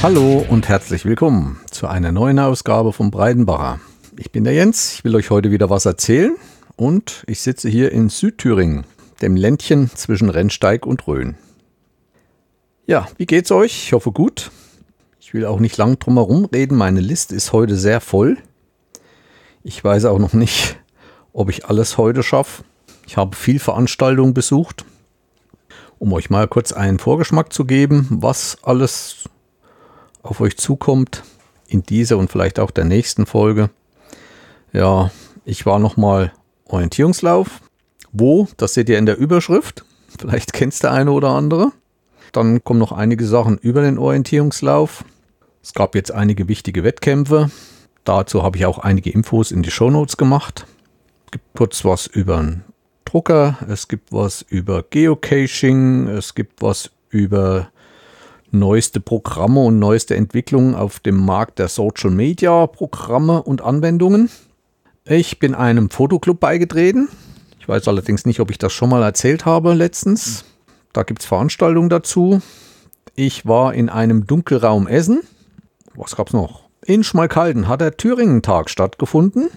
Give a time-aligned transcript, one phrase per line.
[0.00, 3.80] Hallo und herzlich willkommen zu einer neuen Ausgabe vom Breidenbacher.
[4.16, 6.36] Ich bin der Jens, ich will euch heute wieder was erzählen
[6.76, 8.84] und ich sitze hier in Südthüringen,
[9.22, 11.34] dem Ländchen zwischen Rennsteig und Rhön.
[12.86, 13.86] Ja, wie geht's euch?
[13.86, 14.52] Ich hoffe gut.
[15.20, 18.38] Ich will auch nicht lang drum herum reden, meine Liste ist heute sehr voll.
[19.64, 20.78] Ich weiß auch noch nicht,
[21.32, 22.62] ob ich alles heute schaffe.
[23.04, 24.84] Ich habe viel Veranstaltungen besucht,
[25.98, 29.28] um euch mal kurz einen Vorgeschmack zu geben, was alles
[30.22, 31.22] auf euch zukommt
[31.66, 33.70] in dieser und vielleicht auch der nächsten Folge.
[34.72, 35.10] Ja,
[35.44, 36.32] ich war noch mal
[36.66, 37.60] Orientierungslauf.
[38.12, 38.48] Wo?
[38.56, 39.84] Das seht ihr in der Überschrift.
[40.18, 41.72] Vielleicht kennst der eine oder andere.
[42.32, 45.04] Dann kommen noch einige Sachen über den Orientierungslauf.
[45.62, 47.50] Es gab jetzt einige wichtige Wettkämpfe.
[48.04, 50.66] Dazu habe ich auch einige Infos in die Shownotes gemacht.
[51.26, 52.64] Es gibt kurz was über einen
[53.04, 57.70] Drucker, es gibt was über Geocaching, es gibt was über
[58.50, 64.30] neueste Programme und neueste Entwicklungen auf dem Markt der Social Media Programme und Anwendungen.
[65.04, 67.08] Ich bin einem Fotoclub beigetreten.
[67.60, 70.44] Ich weiß allerdings nicht, ob ich das schon mal erzählt habe letztens.
[70.92, 72.40] Da gibt es Veranstaltungen dazu.
[73.14, 75.20] Ich war in einem Dunkelraum Essen.
[75.94, 76.68] Was gab es noch?
[76.84, 79.50] In Schmalkalden hat der Thüringen-Tag stattgefunden.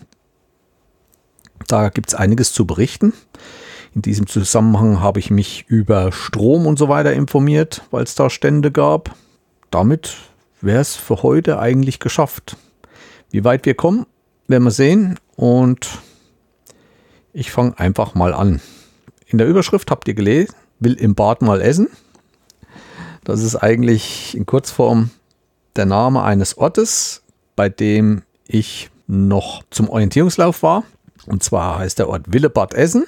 [1.67, 3.13] Da gibt es einiges zu berichten.
[3.93, 8.29] In diesem Zusammenhang habe ich mich über Strom und so weiter informiert, weil es da
[8.29, 9.15] Stände gab.
[9.69, 10.15] Damit
[10.61, 12.55] wäre es für heute eigentlich geschafft.
[13.31, 14.05] Wie weit wir kommen,
[14.47, 15.19] werden wir sehen.
[15.35, 15.89] Und
[17.33, 18.61] ich fange einfach mal an.
[19.25, 21.87] In der Überschrift habt ihr gelesen, will im Bad mal essen.
[23.23, 25.11] Das ist eigentlich in Kurzform
[25.75, 27.23] der Name eines Ortes,
[27.55, 30.83] bei dem ich noch zum Orientierungslauf war.
[31.25, 33.05] Und zwar heißt der Ort Willebad Essen.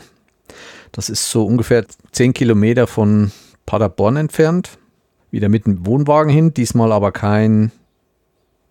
[0.93, 3.31] Das ist so ungefähr 10 Kilometer von
[3.65, 4.77] Paderborn entfernt.
[5.31, 7.71] Wieder mit dem Wohnwagen hin, diesmal aber kein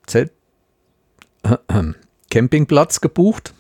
[0.07, 0.33] Zelt,
[1.43, 1.57] äh,
[2.31, 3.53] Campingplatz gebucht,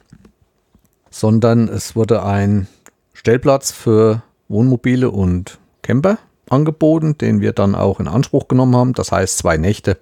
[1.11, 2.69] sondern es wurde ein
[3.13, 6.19] Stellplatz für Wohnmobile und Camper
[6.49, 8.93] angeboten, den wir dann auch in Anspruch genommen haben.
[8.93, 9.99] Das heißt zwei Nächte.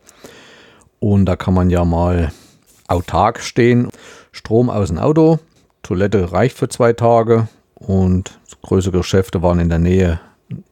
[0.99, 2.31] Und da kann man ja mal
[2.89, 3.89] autark stehen.
[4.33, 5.39] Strom aus dem Auto,
[5.83, 7.49] Toilette reicht für zwei Tage
[7.81, 10.21] und größere Geschäfte waren in der Nähe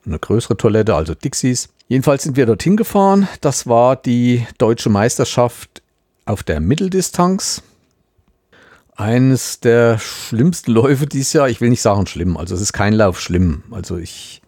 [0.07, 1.71] eine größere Toilette, also Dixies.
[1.89, 3.29] Jedenfalls sind wir dorthin gefahren.
[3.41, 5.83] Das war die deutsche Meisterschaft
[6.27, 7.63] auf der Mitteldistanz.
[8.95, 11.49] Eines der schlimmsten Läufe dieses Jahr.
[11.49, 13.63] Ich will nicht sagen schlimm, also es ist kein Lauf schlimm.
[13.71, 14.43] Also ich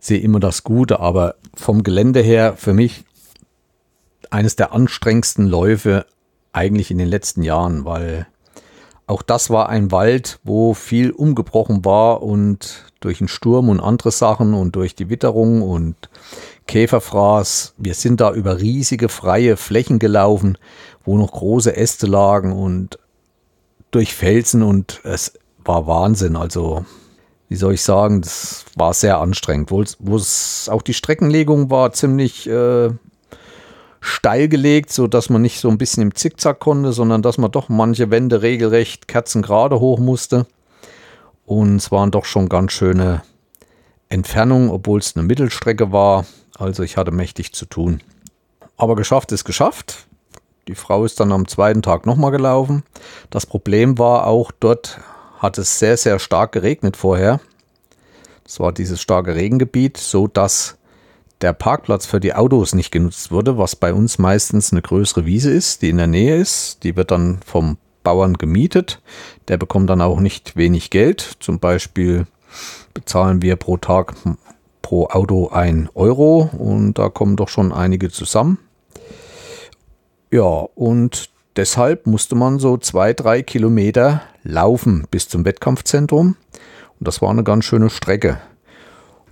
[0.00, 3.04] sehe immer das Gute, aber vom Gelände her für mich
[4.30, 6.06] eines der anstrengendsten Läufe
[6.52, 8.26] eigentlich in den letzten Jahren, weil
[9.06, 14.10] auch das war ein Wald, wo viel umgebrochen war und durch den Sturm und andere
[14.10, 15.94] Sachen und durch die Witterung und
[16.66, 17.74] Käferfraß.
[17.76, 20.58] Wir sind da über riesige freie Flächen gelaufen,
[21.04, 22.98] wo noch große Äste lagen und
[23.92, 26.34] durch Felsen und es war Wahnsinn.
[26.34, 26.84] Also,
[27.48, 29.70] wie soll ich sagen, das war sehr anstrengend.
[29.70, 32.90] Wo es auch die Streckenlegung war ziemlich äh,
[34.06, 37.50] steil gelegt, so dass man nicht so ein bisschen im Zickzack konnte, sondern dass man
[37.50, 40.46] doch manche Wände regelrecht kerzengerade hoch musste.
[41.44, 43.22] Und es waren doch schon ganz schöne
[44.08, 46.24] Entfernungen, obwohl es eine Mittelstrecke war.
[46.58, 48.00] Also ich hatte mächtig zu tun.
[48.76, 50.06] Aber geschafft ist geschafft.
[50.68, 52.82] Die Frau ist dann am zweiten Tag nochmal gelaufen.
[53.30, 55.00] Das Problem war auch, dort
[55.38, 57.40] hat es sehr, sehr stark geregnet vorher.
[58.44, 60.76] Das war dieses starke Regengebiet, so dass
[61.40, 65.50] der Parkplatz für die Autos nicht genutzt wurde, was bei uns meistens eine größere Wiese
[65.50, 66.82] ist, die in der Nähe ist.
[66.82, 69.02] Die wird dann vom Bauern gemietet.
[69.48, 71.36] Der bekommt dann auch nicht wenig Geld.
[71.40, 72.26] Zum Beispiel
[72.94, 74.14] bezahlen wir pro Tag
[74.80, 78.58] pro Auto ein Euro und da kommen doch schon einige zusammen.
[80.30, 86.36] Ja, und deshalb musste man so zwei, drei Kilometer laufen bis zum Wettkampfzentrum.
[86.98, 88.40] Und das war eine ganz schöne Strecke.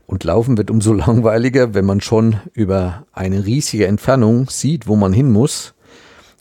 [0.06, 5.12] Und Laufen wird umso langweiliger, wenn man schon über eine riesige Entfernung sieht, wo man
[5.12, 5.74] hin muss.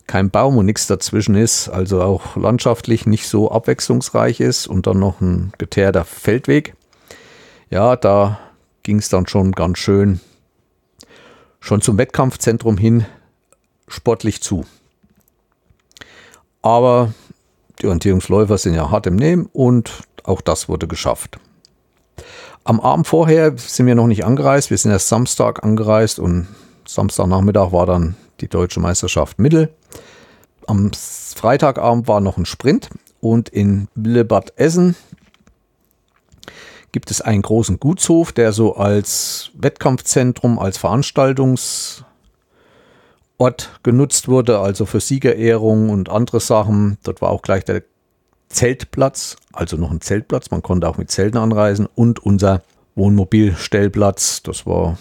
[0.05, 4.99] Kein Baum und nichts dazwischen ist, also auch landschaftlich nicht so abwechslungsreich ist und dann
[4.99, 6.75] noch ein geteerter Feldweg.
[7.69, 8.37] Ja, da
[8.83, 10.19] ging es dann schon ganz schön
[11.63, 13.05] schon zum Wettkampfzentrum hin
[13.87, 14.65] sportlich zu.
[16.61, 17.13] Aber
[17.81, 21.39] die Orientierungsläufer sind ja hart im Nehmen und auch das wurde geschafft.
[22.65, 24.69] Am Abend vorher sind wir noch nicht angereist.
[24.69, 26.47] Wir sind erst Samstag angereist und
[26.85, 29.69] Samstagnachmittag war dann die deutsche Meisterschaft Mittel.
[30.67, 32.89] Am Freitagabend war noch ein Sprint
[33.19, 34.95] und in Willebad Essen
[36.93, 42.05] gibt es einen großen Gutshof, der so als Wettkampfzentrum, als Veranstaltungsort
[43.39, 46.97] Ort genutzt wurde, also für Siegerehrung und andere Sachen.
[47.03, 47.83] Dort war auch gleich der
[48.53, 50.51] Zeltplatz, also noch ein Zeltplatz.
[50.51, 52.63] Man konnte auch mit Zelten anreisen und unser
[52.95, 54.43] Wohnmobilstellplatz.
[54.43, 54.97] Das war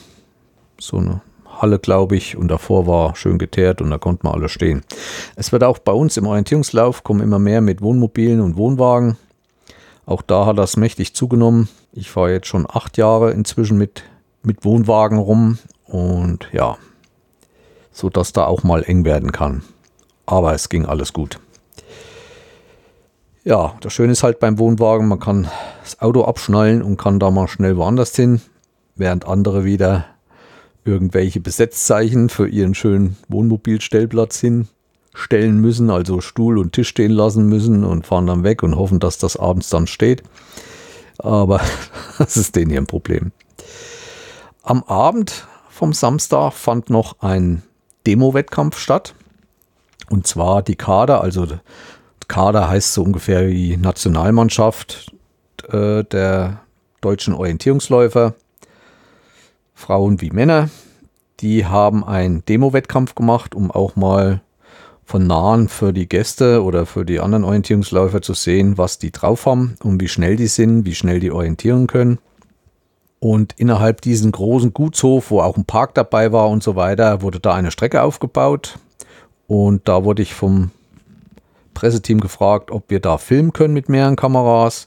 [0.79, 4.49] so eine Halle, glaube ich, und davor war schön geteert und da konnten wir alle
[4.49, 4.83] stehen.
[5.37, 9.17] Es wird auch bei uns im Orientierungslauf kommen immer mehr mit Wohnmobilen und Wohnwagen.
[10.07, 11.69] Auch da hat das mächtig zugenommen.
[11.93, 14.03] Ich fahre jetzt schon acht Jahre inzwischen mit,
[14.43, 16.77] mit Wohnwagen rum und ja,
[17.93, 19.63] so dass da auch mal eng werden kann.
[20.27, 21.39] Aber es ging alles gut.
[23.45, 25.49] Ja, das Schöne ist halt beim Wohnwagen, man kann
[25.83, 28.41] das Auto abschnallen und kann da mal schnell woanders hin,
[28.95, 30.05] während andere wieder
[30.85, 37.85] irgendwelche Besetzzeichen für ihren schönen Wohnmobilstellplatz hinstellen müssen, also Stuhl und Tisch stehen lassen müssen
[37.85, 40.23] und fahren dann weg und hoffen, dass das abends dann steht.
[41.19, 41.61] Aber
[42.19, 43.33] das ist denen hier ein Problem.
[44.63, 47.65] Am Abend vom Samstag fand noch ein
[48.07, 49.15] Demo-Wettkampf statt.
[50.11, 51.47] Und zwar die Kader, also
[52.29, 55.13] Kader heißt so ungefähr die Nationalmannschaft
[55.69, 56.61] äh, der
[57.01, 58.35] deutschen Orientierungsläufer,
[59.75, 60.71] Frauen wie Männer.
[61.41, 64.41] Die haben einen Demo-Wettkampf gemacht, um auch mal
[65.05, 69.47] von nahen für die Gäste oder für die anderen Orientierungsläufer zu sehen, was die drauf
[69.47, 72.19] haben und wie schnell die sind, wie schnell die orientieren können.
[73.19, 77.41] Und innerhalb diesen großen Gutshof, wo auch ein Park dabei war und so weiter, wurde
[77.41, 78.79] da eine Strecke aufgebaut.
[79.47, 80.71] Und da wurde ich vom
[81.75, 84.87] Presseteam gefragt, ob wir da filmen können mit mehreren Kameras.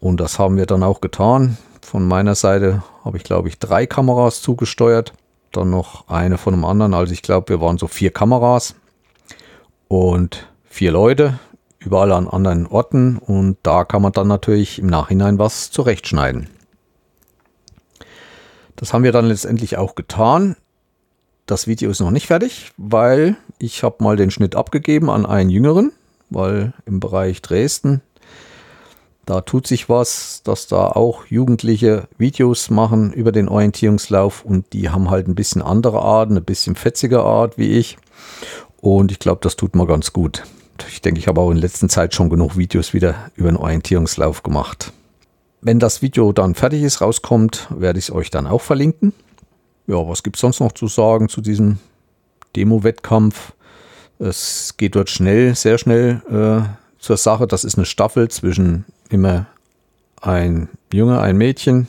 [0.00, 1.56] Und das haben wir dann auch getan.
[1.82, 5.12] Von meiner Seite habe ich, glaube ich, drei Kameras zugesteuert.
[5.52, 6.94] Dann noch eine von einem anderen.
[6.94, 8.74] Also ich glaube, wir waren so vier Kameras
[9.88, 11.38] und vier Leute,
[11.78, 13.18] überall an anderen Orten.
[13.18, 16.48] Und da kann man dann natürlich im Nachhinein was zurechtschneiden.
[18.76, 20.56] Das haben wir dann letztendlich auch getan.
[21.46, 25.48] Das Video ist noch nicht fertig, weil ich habe mal den Schnitt abgegeben an einen
[25.48, 25.92] Jüngeren,
[26.30, 28.02] weil im Bereich Dresden,
[29.26, 34.90] da tut sich was, dass da auch Jugendliche Videos machen über den Orientierungslauf und die
[34.90, 37.98] haben halt ein bisschen andere Art, ein bisschen fetziger Art wie ich.
[38.80, 40.44] Und ich glaube, das tut mir ganz gut.
[40.88, 44.44] Ich denke, ich habe auch in letzter Zeit schon genug Videos wieder über den Orientierungslauf
[44.44, 44.92] gemacht.
[45.60, 49.12] Wenn das Video dann fertig ist, rauskommt, werde ich es euch dann auch verlinken.
[49.88, 51.78] Ja, was gibt es sonst noch zu sagen zu diesem
[52.54, 53.54] Demo-Wettkampf?
[54.18, 56.68] Es geht dort schnell, sehr schnell äh,
[56.98, 57.46] zur Sache.
[57.46, 59.46] Das ist eine Staffel zwischen immer
[60.20, 61.88] ein Junge, ein Mädchen.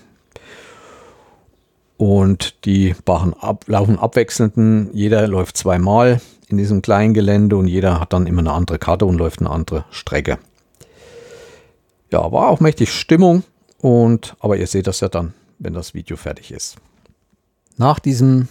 [1.98, 4.94] Und die ab, laufen abwechselnd.
[4.94, 9.06] Jeder läuft zweimal in diesem kleinen Gelände und jeder hat dann immer eine andere Karte
[9.06, 10.38] und läuft eine andere Strecke.
[12.12, 13.44] Ja, war auch mächtig Stimmung.
[13.80, 16.78] Und, aber ihr seht das ja dann, wenn das Video fertig ist.
[17.78, 18.48] Nach diesem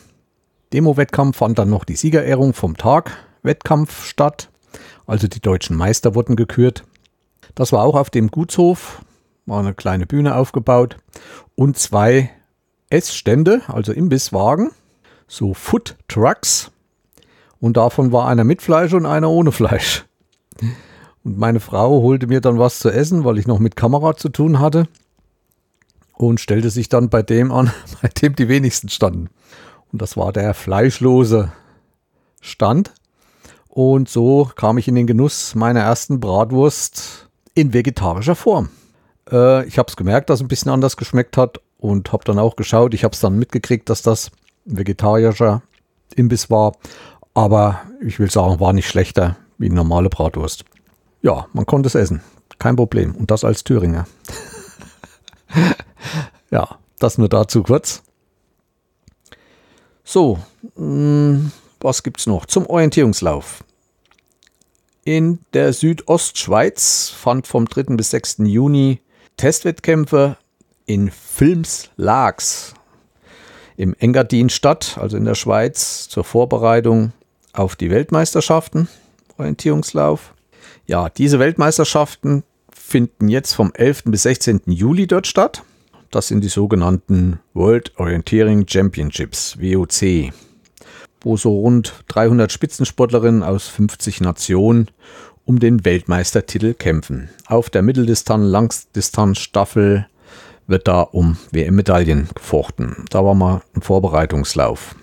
[0.73, 2.77] Demo-Wettkampf fand dann noch die Siegerehrung vom
[3.47, 4.51] Tag-Wettkampf statt.
[5.07, 6.85] Also die deutschen Meister wurden gekürt.
[7.55, 9.01] Das war auch auf dem Gutshof,
[9.47, 10.97] war eine kleine Bühne aufgebaut
[11.55, 12.31] und zwei
[12.91, 14.71] Essstände, also Imbisswagen,
[15.29, 16.71] so Food Trucks.
[17.61, 20.05] Und davon war einer mit Fleisch und einer ohne Fleisch.
[21.25, 24.29] Und meine Frau holte mir dann was zu essen, weil ich noch mit Kamera zu
[24.29, 24.89] tun hatte
[26.13, 27.73] und stellte sich dann bei dem an,
[28.03, 29.31] bei dem die wenigsten standen.
[29.93, 31.53] Und das war der fleischlose
[32.41, 32.93] Stand.
[33.77, 38.71] Und so kam ich in den Genuss meiner ersten Bratwurst in vegetarischer Form.
[39.31, 42.39] Äh, ich habe es gemerkt, dass es ein bisschen anders geschmeckt hat und habe dann
[42.39, 42.95] auch geschaut.
[42.95, 44.31] Ich habe es dann mitgekriegt, dass das
[44.65, 45.61] vegetarischer
[46.15, 46.73] Imbiss war.
[47.35, 50.65] Aber ich will sagen, war nicht schlechter wie eine normale Bratwurst.
[51.21, 52.23] Ja, man konnte es essen.
[52.59, 53.15] Kein Problem.
[53.15, 54.07] Und das als Thüringer.
[56.51, 58.03] ja, das nur dazu kurz.
[60.03, 60.39] So,
[60.77, 62.47] hm, was gibt es noch?
[62.47, 63.65] Zum Orientierungslauf.
[65.05, 67.95] In der Südostschweiz fand vom 3.
[67.97, 68.39] bis 6.
[68.45, 69.01] Juni
[69.37, 70.37] Testwettkämpfe
[70.87, 72.75] in Filmslags
[73.77, 77.13] im Engadin statt, also in der Schweiz, zur Vorbereitung
[77.53, 78.89] auf die Weltmeisterschaften,
[79.37, 80.35] Orientierungslauf.
[80.87, 82.43] Ja, diese Weltmeisterschaften
[82.73, 84.05] finden jetzt vom 11.
[84.07, 84.63] bis 16.
[84.67, 85.63] Juli dort statt.
[86.11, 90.33] Das sind die sogenannten World Orienteering Championships, WOC,
[91.21, 94.91] wo so rund 300 Spitzensportlerinnen aus 50 Nationen
[95.45, 97.29] um den Weltmeistertitel kämpfen.
[97.47, 100.07] Auf der Mitteldistanz, Langdistanz Staffel
[100.67, 103.05] wird da um WM-Medaillen gefochten.
[103.11, 104.97] Da war mal ein Vorbereitungslauf.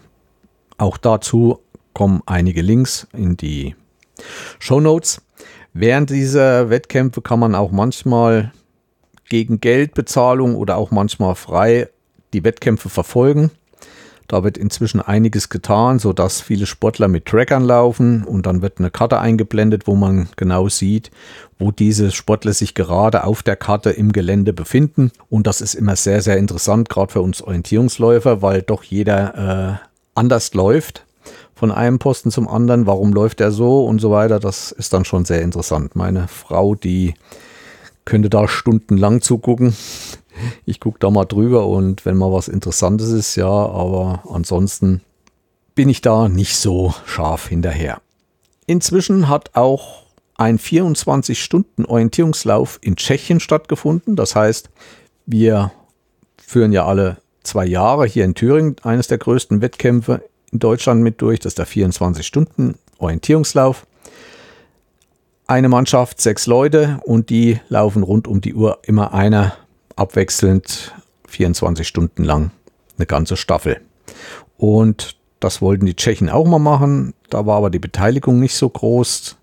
[0.77, 1.60] Auch dazu
[1.93, 3.75] kommen einige Links in die
[4.60, 5.22] Show Notes.
[5.74, 8.51] Während dieser Wettkämpfe kann man auch manchmal
[9.29, 11.89] gegen Geldbezahlung oder auch manchmal frei
[12.34, 13.51] die Wettkämpfe verfolgen.
[14.27, 18.91] Da wird inzwischen einiges getan, sodass viele Sportler mit Trackern laufen und dann wird eine
[18.91, 21.11] Karte eingeblendet, wo man genau sieht,
[21.59, 25.11] wo diese Sportler sich gerade auf der Karte im Gelände befinden.
[25.29, 29.87] Und das ist immer sehr, sehr interessant, gerade für uns Orientierungsläufer, weil doch jeder äh,
[30.15, 31.05] anders läuft
[31.55, 32.87] von einem Posten zum anderen.
[32.87, 34.39] Warum läuft er so und so weiter?
[34.39, 35.95] Das ist dann schon sehr interessant.
[35.95, 37.13] Meine Frau, die
[38.05, 39.75] könnte da stundenlang zugucken.
[40.65, 45.01] Ich gucke da mal drüber und wenn mal was Interessantes ist, ja, aber ansonsten
[45.75, 48.01] bin ich da nicht so scharf hinterher.
[48.65, 50.03] Inzwischen hat auch
[50.35, 54.15] ein 24-Stunden-Orientierungslauf in Tschechien stattgefunden.
[54.15, 54.69] Das heißt,
[55.25, 55.71] wir
[56.41, 60.21] führen ja alle zwei Jahre hier in Thüringen eines der größten Wettkämpfe
[60.51, 61.39] in Deutschland mit durch.
[61.39, 63.87] Das ist der 24-Stunden-Orientierungslauf.
[65.45, 69.53] Eine Mannschaft, sechs Leute und die laufen rund um die Uhr immer einer
[69.95, 70.93] abwechselnd
[71.27, 72.51] 24 Stunden lang
[72.97, 73.81] eine ganze Staffel.
[74.57, 77.13] Und das wollten die Tschechen auch mal machen.
[77.29, 79.38] Da war aber die Beteiligung nicht so groß.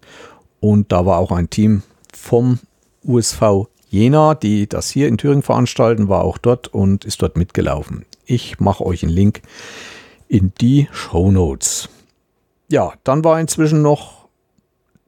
[0.61, 2.59] Und da war auch ein Team vom
[3.05, 8.07] USV Jena, die das hier in Thüringen veranstalten, war auch dort und ist dort mitgelaufen.
[8.25, 9.43] Ich mache euch einen Link
[10.29, 11.89] in die Show Notes.
[12.69, 14.20] Ja, dann war inzwischen noch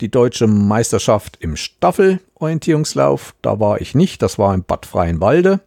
[0.02, 3.35] die deutsche Meisterschaft im Staffelorientierungslauf.
[3.40, 5.61] Da war ich nicht, das war in Bad Freienwalde.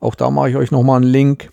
[0.00, 1.50] Auch da mache ich euch nochmal einen Link.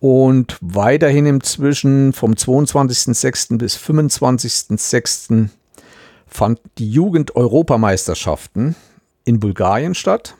[0.00, 3.58] Und weiterhin inzwischen vom 22.06.
[3.58, 5.48] bis 25.06.
[6.26, 8.74] fand die Jugend-Europameisterschaften
[9.24, 10.34] in Bulgarien statt.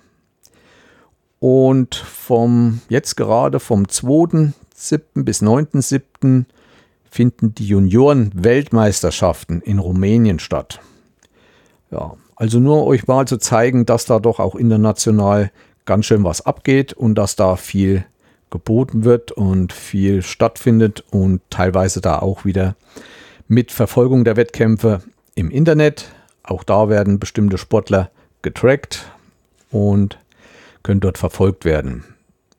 [1.38, 5.02] Und vom jetzt gerade vom 2.7.
[5.24, 6.46] bis 9.7.
[7.10, 10.80] finden die Junioren-Weltmeisterschaften in Rumänien statt.
[11.90, 15.50] Ja, also nur euch mal zu zeigen, dass da doch auch international
[15.86, 18.04] ganz schön was abgeht und dass da viel
[18.50, 22.76] geboten wird und viel stattfindet und teilweise da auch wieder
[23.48, 25.02] mit Verfolgung der Wettkämpfe
[25.34, 26.12] im Internet.
[26.42, 28.10] Auch da werden bestimmte Sportler
[28.42, 29.10] getrackt
[29.70, 30.18] und
[30.82, 32.04] können dort verfolgt werden.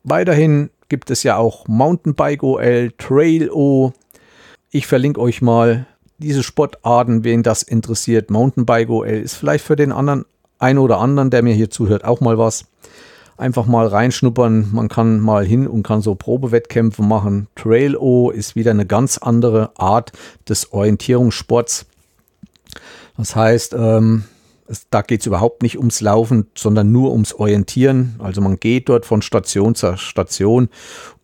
[0.04, 3.94] Weiterhin gibt es ja auch Mountainbike OL, Trail O.
[4.78, 5.88] Ich verlinke euch mal
[6.20, 8.30] diese Sportarten, wen das interessiert.
[8.30, 10.24] Mountainbike OL ist vielleicht für den anderen,
[10.60, 12.66] einen oder anderen, der mir hier zuhört, auch mal was.
[13.38, 14.70] Einfach mal reinschnuppern.
[14.72, 17.48] Man kann mal hin und kann so Probewettkämpfe machen.
[17.56, 20.12] Trail O ist wieder eine ganz andere Art
[20.48, 21.88] des Orientierungssports.
[23.18, 24.26] Das heißt, ähm,
[24.68, 28.14] es, da geht es überhaupt nicht ums Laufen, sondern nur ums Orientieren.
[28.20, 30.70] Also man geht dort von Station zu Station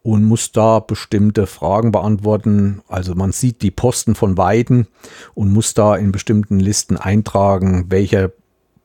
[0.03, 2.81] und muss da bestimmte Fragen beantworten.
[2.87, 4.87] Also man sieht die Posten von Weiden
[5.33, 8.31] und muss da in bestimmten Listen eintragen, welcher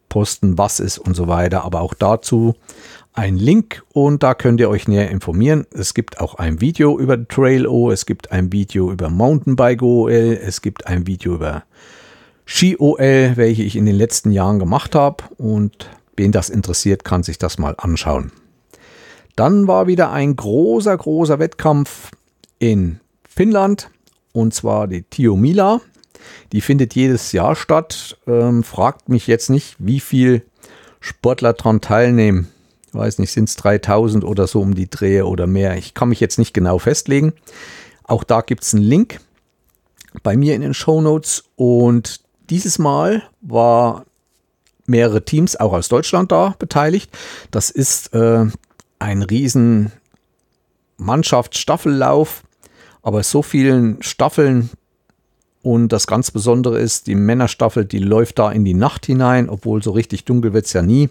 [0.08, 1.64] Posten was ist und so weiter.
[1.64, 2.54] Aber auch dazu
[3.12, 5.66] ein Link und da könnt ihr euch näher informieren.
[5.72, 10.38] Es gibt auch ein Video über Trail O, es gibt ein Video über Mountainbike OL,
[10.40, 11.64] es gibt ein Video über
[12.46, 15.24] Ski-OL, welche ich in den letzten Jahren gemacht habe.
[15.36, 18.30] Und wen das interessiert, kann sich das mal anschauen.
[19.38, 22.10] Dann war wieder ein großer, großer Wettkampf
[22.58, 23.88] in Finnland.
[24.32, 25.80] Und zwar die Tiomila.
[26.50, 28.18] Die findet jedes Jahr statt.
[28.26, 30.42] Ähm, fragt mich jetzt nicht, wie viel
[30.98, 32.48] Sportler daran teilnehmen.
[32.88, 35.76] Ich weiß nicht, sind es 3000 oder so um die Drehe oder mehr.
[35.76, 37.32] Ich kann mich jetzt nicht genau festlegen.
[38.02, 39.20] Auch da gibt es einen Link
[40.24, 41.44] bei mir in den Show Notes.
[41.54, 44.04] Und dieses Mal war
[44.86, 47.16] mehrere Teams auch aus Deutschland da beteiligt.
[47.52, 48.46] Das ist äh,
[48.98, 49.92] ein riesen
[50.96, 52.42] Mannschaftsstaffellauf,
[53.02, 54.70] aber so vielen Staffeln
[55.62, 59.82] und das ganz Besondere ist, die Männerstaffel, die läuft da in die Nacht hinein, obwohl
[59.82, 61.10] so richtig dunkel wird es ja nie.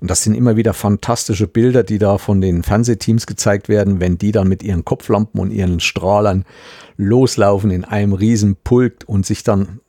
[0.00, 4.16] Und das sind immer wieder fantastische Bilder, die da von den Fernsehteams gezeigt werden, wenn
[4.16, 6.44] die dann mit ihren Kopflampen und ihren Strahlern
[6.96, 9.80] loslaufen in einem riesen Pulk und sich dann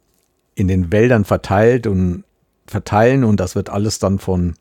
[0.56, 2.24] in den Wäldern verteilt und
[2.66, 4.56] verteilen und das wird alles dann von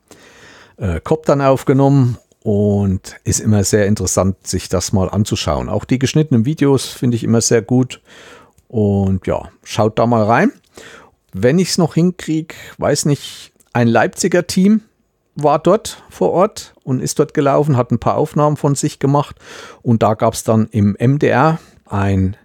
[0.77, 5.69] äh, Koptern aufgenommen und ist immer sehr interessant, sich das mal anzuschauen.
[5.69, 8.01] Auch die geschnittenen Videos finde ich immer sehr gut
[8.67, 10.51] und ja, schaut da mal rein.
[11.33, 14.81] Wenn ich es noch hinkriege, weiß nicht, ein Leipziger Team
[15.35, 19.37] war dort vor Ort und ist dort gelaufen, hat ein paar Aufnahmen von sich gemacht
[19.81, 22.35] und da gab es dann im MDR ein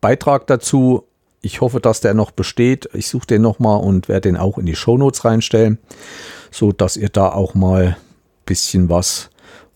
[0.00, 1.04] Beitrag dazu,
[1.42, 2.88] ich hoffe, dass der noch besteht.
[2.92, 5.78] Ich suche den nochmal und werde den auch in die Shownotes reinstellen,
[6.50, 7.96] so dass ihr da auch mal ein
[8.44, 9.30] bisschen was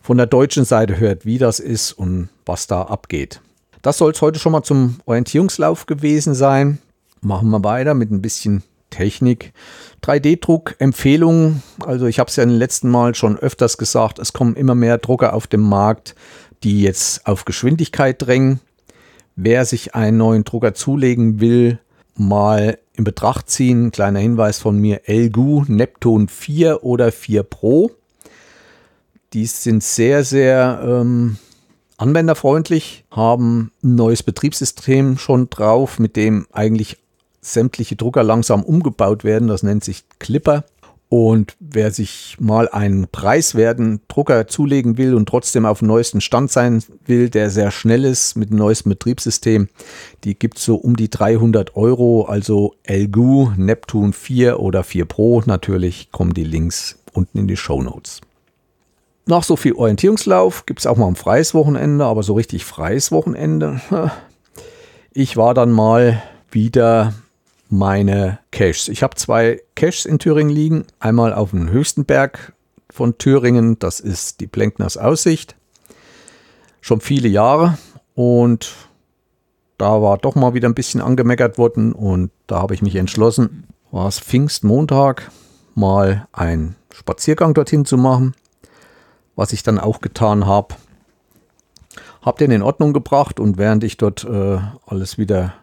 [0.05, 3.41] von der deutschen Seite hört, wie das ist und was da abgeht.
[3.81, 6.79] Das soll es heute schon mal zum Orientierungslauf gewesen sein.
[7.23, 9.55] Machen wir weiter mit ein bisschen Technik.
[10.03, 11.63] 3D-Druck, Empfehlungen.
[11.87, 14.99] Also ich habe es ja den letzten Mal schon öfters gesagt, es kommen immer mehr
[14.99, 16.15] Drucker auf den Markt,
[16.65, 18.61] die jetzt auf Geschwindigkeit drängen.
[19.37, 21.79] wer sich einen neuen Drucker zulegen will,
[22.15, 23.91] mal in Betracht ziehen.
[23.91, 27.91] Kleiner Hinweis von mir, Elgu Neptun 4 oder 4 Pro.
[29.35, 31.39] Die sind sehr, sehr ähm,
[31.97, 36.99] anwenderfreundlich, haben ein neues Betriebssystem schon drauf, mit dem eigentlich
[37.41, 39.49] sämtliche Drucker langsam umgebaut werden.
[39.49, 40.65] Das nennt sich Clipper.
[41.09, 46.53] Und wer sich mal einen preiswerten Drucker zulegen will und trotzdem auf dem neuesten Stand
[46.53, 49.69] sein will, der sehr schnell ist mit dem neuesten Betriebssystem,
[50.23, 52.25] die gibt es so um die 300 Euro.
[52.25, 55.43] Also Elgu, Neptun 4 oder 4 Pro.
[55.45, 58.21] Natürlich kommen die Links unten in die Show Notes.
[59.27, 63.13] Nach so viel Orientierungslauf gibt es auch mal ein freies Wochenende, aber so richtig freies
[63.13, 63.81] Wochenende.
[65.17, 67.15] Ich war dann mal wieder
[67.69, 68.89] meine Caches.
[68.89, 70.87] Ich habe zwei Caches in Thüringen liegen.
[70.99, 72.53] Einmal auf dem höchsten Berg
[72.91, 75.55] von Thüringen, das ist die Plenkners Aussicht.
[76.81, 77.79] Schon viele Jahre
[78.17, 78.75] und
[79.79, 83.69] da war doch mal wieder ein bisschen angemeckert worden und da habe ich mich entschlossen,
[83.91, 85.31] war es Pfingstmontag,
[85.77, 88.35] mal einen Spaziergang dorthin zu machen,
[89.37, 90.75] was ich dann auch getan habe.
[92.23, 95.55] Hab den in Ordnung gebracht und während ich dort äh, alles wieder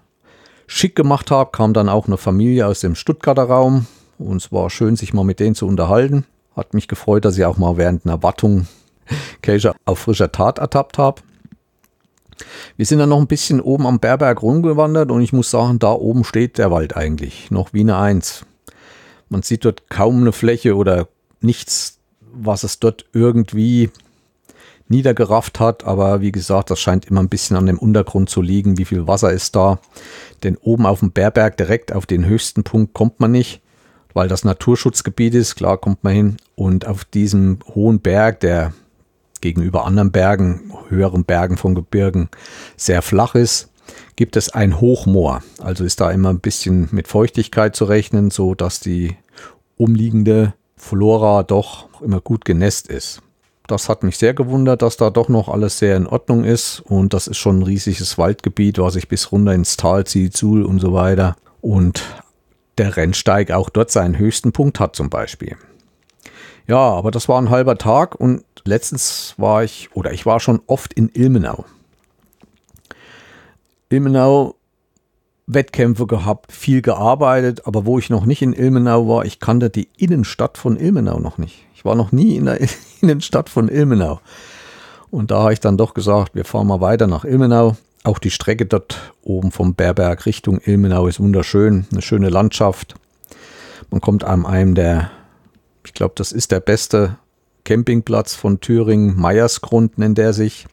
[0.68, 3.88] schick gemacht habe, kam dann auch eine Familie aus dem Stuttgarter Raum
[4.20, 6.26] und es war schön, sich mal mit denen zu unterhalten.
[6.56, 8.68] Hat mich gefreut, dass ich auch mal während einer Wartung
[9.42, 11.22] Käse auf frischer Tat ertappt habe.
[12.78, 15.92] Wir sind dann noch ein bisschen oben am Berberg rumgewandert und ich muss sagen, da
[15.92, 18.46] oben steht der Wald eigentlich, noch wie eine Eins.
[19.30, 21.08] Man sieht dort kaum eine Fläche oder
[21.40, 22.00] nichts,
[22.34, 23.90] was es dort irgendwie
[24.88, 25.86] niedergerafft hat.
[25.86, 28.78] Aber wie gesagt, das scheint immer ein bisschen an dem Untergrund zu liegen.
[28.78, 29.80] Wie viel Wasser ist da?
[30.44, 33.62] Denn oben auf dem Bärberg direkt auf den höchsten Punkt kommt man nicht,
[34.14, 35.56] weil das Naturschutzgebiet ist.
[35.56, 36.38] Klar kommt man hin.
[36.56, 38.74] Und auf diesem hohen Berg, der
[39.40, 42.30] gegenüber anderen Bergen, höheren Bergen von Gebirgen
[42.78, 43.70] sehr flach ist,
[44.16, 45.42] gibt es ein Hochmoor.
[45.60, 49.18] Also ist da immer ein bisschen mit Feuchtigkeit zu rechnen, so dass die
[49.78, 53.22] umliegende Flora doch immer gut genässt ist.
[53.68, 56.80] Das hat mich sehr gewundert, dass da doch noch alles sehr in Ordnung ist.
[56.82, 60.64] Und das ist schon ein riesiges Waldgebiet, was sich bis runter ins Tal zieht, Suhl
[60.64, 61.38] und so weiter.
[61.62, 62.04] Und
[62.80, 65.56] der Rennsteig auch dort seinen höchsten Punkt hat zum Beispiel.
[66.68, 70.62] Ja, aber das war ein halber Tag und letztens war ich, oder ich war schon
[70.66, 71.64] oft in Ilmenau.
[73.90, 74.56] Ilmenau
[75.48, 79.90] Wettkämpfe gehabt, viel gearbeitet, aber wo ich noch nicht in Ilmenau war, ich kannte die
[79.98, 81.66] Innenstadt von Ilmenau noch nicht.
[81.76, 82.60] Ich war noch nie in der
[83.02, 84.22] Innenstadt von Ilmenau.
[85.10, 87.76] Und da habe ich dann doch gesagt, wir fahren mal weiter nach Ilmenau.
[88.04, 92.96] Auch die Strecke dort oben vom Berberg Richtung Ilmenau ist wunderschön, eine schöne Landschaft.
[93.90, 95.12] Man kommt an einem der,
[95.86, 97.18] ich glaube, das ist der beste
[97.64, 100.66] Campingplatz von Thüringen, Meiersgrund nennt er sich.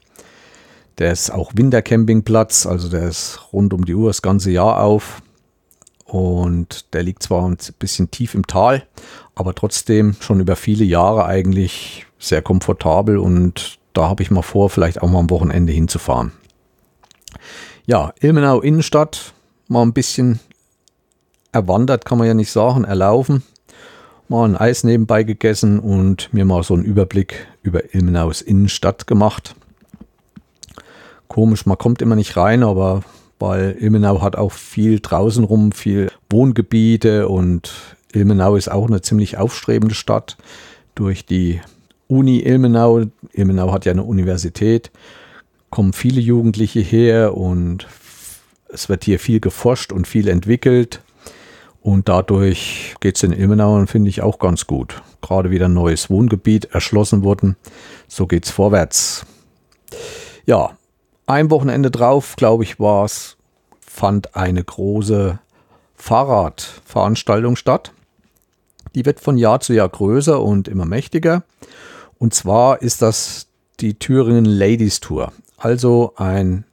[0.98, 5.22] Der ist auch Wintercampingplatz, also der ist rund um die Uhr das ganze Jahr auf.
[6.04, 8.86] Und der liegt zwar ein bisschen tief im Tal,
[9.34, 14.70] aber trotzdem schon über viele Jahre eigentlich sehr komfortabel und da habe ich mal vor,
[14.70, 16.32] vielleicht auch mal am Wochenende hinzufahren.
[17.84, 19.34] Ja, Ilmenau Innenstadt,
[19.68, 20.40] mal ein bisschen
[21.52, 23.42] erwandert, kann man ja nicht sagen, erlaufen.
[24.28, 29.54] Mal ein Eis nebenbei gegessen und mir mal so einen Überblick über Ilmenaus Innenstadt gemacht.
[31.38, 33.04] Komisch, man kommt immer nicht rein, aber
[33.38, 37.70] weil Ilmenau hat auch viel draußen rum, viel Wohngebiete und
[38.12, 40.36] Ilmenau ist auch eine ziemlich aufstrebende Stadt
[40.96, 41.60] durch die
[42.08, 43.04] Uni Ilmenau.
[43.32, 44.90] Ilmenau hat ja eine Universität,
[45.70, 47.86] kommen viele Jugendliche her und
[48.68, 51.02] es wird hier viel geforscht und viel entwickelt.
[51.82, 55.04] Und dadurch geht es in Ilmenau, finde ich, auch ganz gut.
[55.22, 57.54] Gerade wieder ein neues Wohngebiet erschlossen worden.
[58.08, 59.24] So geht es vorwärts.
[60.44, 60.72] Ja,
[61.28, 63.36] ein Wochenende drauf, glaube ich, war es,
[63.80, 65.38] fand eine große
[65.94, 67.92] Fahrradveranstaltung statt.
[68.94, 71.42] Die wird von Jahr zu Jahr größer und immer mächtiger.
[72.18, 73.48] Und zwar ist das
[73.80, 75.32] die Thüringen Ladies Tour.
[75.58, 76.64] Also ein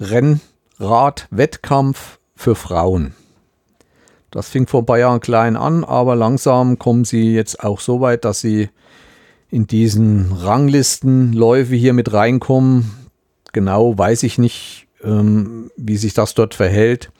[0.00, 3.14] Rennrad-Wettkampf für Frauen.
[4.30, 8.00] Das fing vor ein paar Jahren klein an, aber langsam kommen sie jetzt auch so
[8.00, 8.70] weit, dass sie
[9.50, 13.03] in diesen Ranglistenläufe hier mit reinkommen
[13.54, 17.10] genau weiß ich nicht, ähm, wie sich das dort verhält.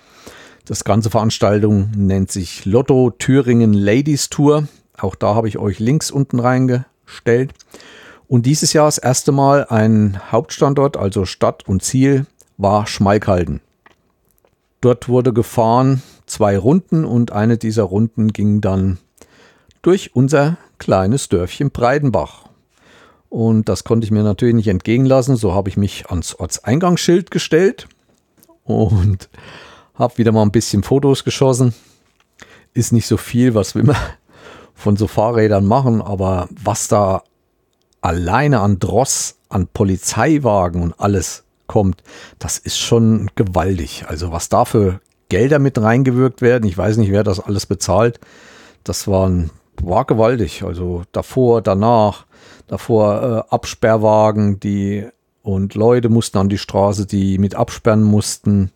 [0.66, 4.68] Das ganze Veranstaltung nennt sich Lotto Thüringen Ladies Tour.
[4.98, 7.52] Auch da habe ich euch Links unten reingestellt.
[8.28, 13.60] Und dieses Jahr das erste Mal ein Hauptstandort, also Stadt und Ziel, war Schmalkalden.
[14.80, 18.98] Dort wurde gefahren zwei Runden und eine dieser Runden ging dann
[19.82, 22.44] durch unser kleines Dörfchen Breidenbach.
[23.34, 25.34] Und das konnte ich mir natürlich nicht entgehen lassen.
[25.34, 27.88] So habe ich mich ans Ortseingangsschild gestellt
[28.62, 29.28] und
[29.96, 31.74] habe wieder mal ein bisschen Fotos geschossen.
[32.74, 33.92] Ist nicht so viel, was wir
[34.74, 37.24] von so Fahrrädern machen, aber was da
[38.02, 42.04] alleine an Dross, an Polizeiwagen und alles kommt,
[42.38, 44.04] das ist schon gewaltig.
[44.06, 48.20] Also was da für Gelder mit reingewirkt werden, ich weiß nicht, wer das alles bezahlt,
[48.84, 49.50] das waren,
[49.82, 50.62] war gewaltig.
[50.62, 52.26] Also davor, danach,
[52.66, 55.06] davor äh, Absperrwagen, die
[55.44, 58.70] und Leute mussten an die Straße, die mit absperren mussten.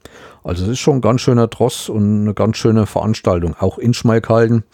[0.44, 3.56] Also es ist schon ein ganz schöner Tross und eine ganz schöne Veranstaltung.
[3.58, 4.64] Auch in Schmalkalden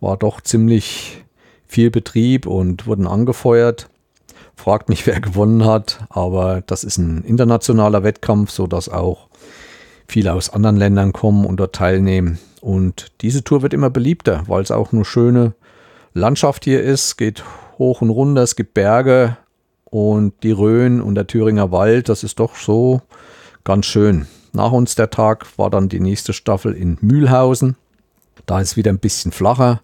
[0.00, 1.24] war doch ziemlich
[1.66, 3.88] viel Betrieb und wurden angefeuert.
[4.54, 9.26] Fragt mich, wer gewonnen hat, aber das ist ein internationaler Wettkampf, sodass auch
[10.06, 12.38] viele aus anderen Ländern kommen und dort teilnehmen.
[12.60, 15.54] Und diese Tour wird immer beliebter, weil es auch eine schöne
[16.12, 17.42] Landschaft hier ist, geht
[17.78, 19.36] hoch und runter, es gibt Berge,
[19.94, 23.00] und die Rhön und der Thüringer Wald, das ist doch so
[23.62, 24.26] ganz schön.
[24.52, 27.76] Nach uns der Tag war dann die nächste Staffel in Mühlhausen.
[28.44, 29.80] Da ist wieder ein bisschen flacher,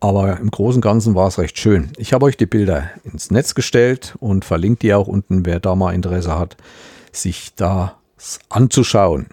[0.00, 1.92] aber im Großen und Ganzen war es recht schön.
[1.96, 5.76] Ich habe euch die Bilder ins Netz gestellt und verlinkt die auch unten, wer da
[5.76, 6.56] mal Interesse hat,
[7.12, 9.28] sich das anzuschauen.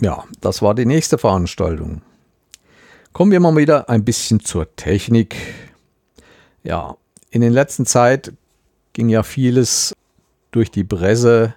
[0.00, 2.02] Ja, das war die nächste Veranstaltung.
[3.12, 5.34] Kommen wir mal wieder ein bisschen zur Technik.
[6.62, 6.96] Ja,
[7.30, 8.32] in der letzten Zeit
[8.92, 9.94] ging ja vieles
[10.50, 11.54] durch die Presse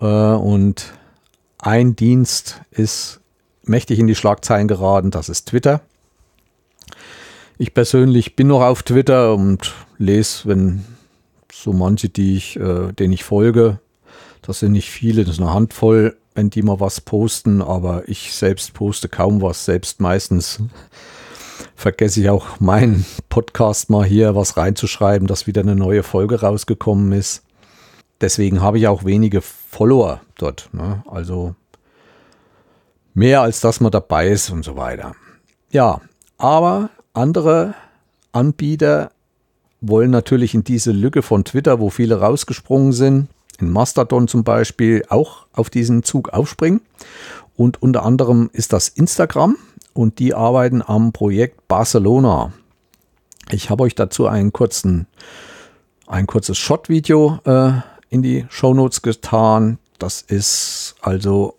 [0.00, 0.92] äh, und
[1.58, 3.20] ein Dienst ist
[3.62, 5.80] mächtig in die Schlagzeilen geraten, das ist Twitter.
[7.58, 10.84] Ich persönlich bin noch auf Twitter und lese, wenn
[11.52, 13.80] so manche, die ich, äh, denen ich folge,
[14.42, 18.32] das sind nicht viele, das ist eine Handvoll, wenn die mal was posten, aber ich
[18.32, 20.60] selbst poste kaum was, selbst meistens
[21.78, 27.12] vergesse ich auch meinen Podcast mal hier was reinzuschreiben, dass wieder eine neue Folge rausgekommen
[27.12, 27.44] ist.
[28.20, 30.68] Deswegen habe ich auch wenige Follower dort.
[30.72, 31.04] Ne?
[31.08, 31.54] Also
[33.14, 35.14] mehr als dass man dabei ist und so weiter.
[35.70, 36.00] Ja,
[36.36, 37.74] aber andere
[38.32, 39.12] Anbieter
[39.80, 43.28] wollen natürlich in diese Lücke von Twitter, wo viele rausgesprungen sind,
[43.60, 46.80] in Mastodon zum Beispiel, auch auf diesen Zug aufspringen.
[47.54, 49.56] Und unter anderem ist das Instagram
[49.94, 52.52] und die arbeiten am Projekt Barcelona.
[53.50, 55.06] Ich habe euch dazu einen kurzen,
[56.06, 57.72] ein kurzes Shot-Video äh,
[58.10, 59.78] in die Show Notes getan.
[59.98, 61.56] Das ist also,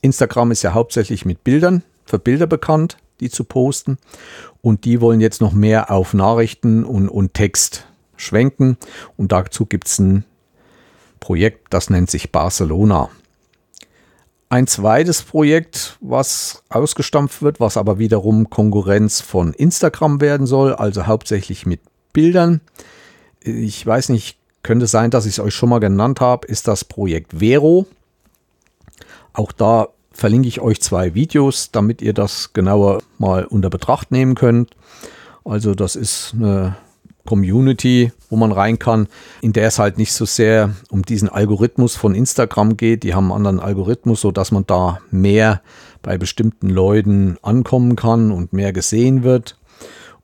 [0.00, 3.98] Instagram ist ja hauptsächlich mit Bildern, für Bilder bekannt, die zu posten.
[4.60, 8.76] Und die wollen jetzt noch mehr auf Nachrichten und, und Text schwenken.
[9.16, 10.24] Und dazu gibt es ein
[11.20, 13.10] Projekt, das nennt sich Barcelona.
[14.52, 21.06] Ein zweites Projekt, was ausgestampft wird, was aber wiederum Konkurrenz von Instagram werden soll, also
[21.06, 21.80] hauptsächlich mit
[22.12, 22.60] Bildern.
[23.40, 26.84] Ich weiß nicht, könnte sein, dass ich es euch schon mal genannt habe, ist das
[26.84, 27.86] Projekt Vero.
[29.32, 34.34] Auch da verlinke ich euch zwei Videos, damit ihr das genauer mal unter Betracht nehmen
[34.34, 34.76] könnt.
[35.46, 36.76] Also das ist eine
[37.24, 39.08] Community, wo man rein kann,
[39.40, 43.02] in der es halt nicht so sehr um diesen Algorithmus von Instagram geht.
[43.02, 45.62] Die haben einen anderen Algorithmus, so dass man da mehr
[46.02, 49.56] bei bestimmten Leuten ankommen kann und mehr gesehen wird.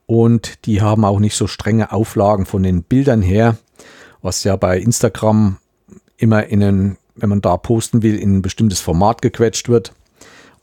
[0.07, 3.57] Und die haben auch nicht so strenge Auflagen von den Bildern her,
[4.23, 5.59] was ja bei Instagram
[6.17, 9.93] immer in einen, wenn man da posten will, in ein bestimmtes Format gequetscht wird.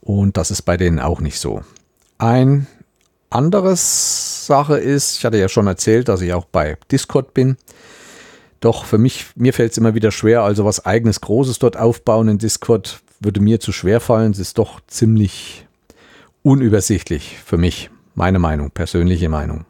[0.00, 1.62] Und das ist bei denen auch nicht so.
[2.18, 2.66] Ein
[3.30, 7.56] anderes Sache ist, ich hatte ja schon erzählt, dass ich auch bei Discord bin.
[8.60, 12.28] Doch für mich, mir fällt es immer wieder schwer, also was eigenes Großes dort aufbauen
[12.28, 14.32] in Discord würde mir zu schwer fallen.
[14.32, 15.66] Es ist doch ziemlich
[16.42, 17.90] unübersichtlich für mich.
[18.14, 19.66] Meine Meinung, persönliche Meinung.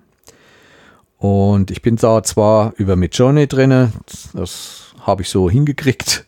[1.18, 3.92] Und ich bin da zwar über Midjourney drin,
[4.34, 6.26] das habe ich so hingekriegt,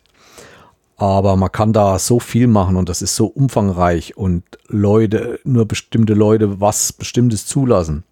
[0.99, 5.65] aber man kann da so viel machen und das ist so umfangreich und Leute, nur
[5.65, 8.03] bestimmte Leute was Bestimmtes zulassen.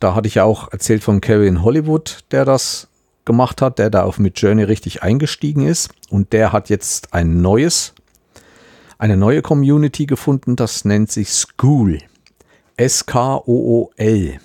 [0.00, 2.88] Da hatte ich ja auch erzählt von Kevin Hollywood, der das
[3.24, 7.94] gemacht hat, der da auf Midjourney richtig eingestiegen ist und der hat jetzt ein neues,
[8.98, 12.00] eine neue Community gefunden, das nennt sich School.
[12.76, 14.40] S-K-O-O-L.